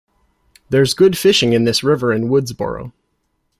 There's 0.71 0.95
good 0.95 1.15
fishing 1.15 1.53
in 1.53 1.65
this 1.65 1.83
river 1.83 2.11
in 2.11 2.27
Woodsboro. 2.27 2.91